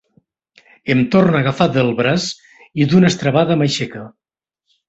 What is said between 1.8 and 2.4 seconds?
braç